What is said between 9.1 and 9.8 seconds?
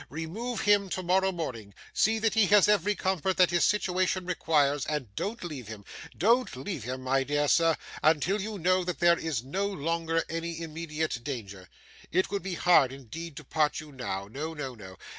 is no